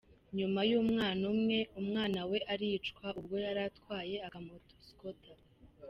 [0.37, 5.39] Nyuma y’ umwana umwe umwana we aricwa ubwo yari atwaye akamoto ‘scooter’.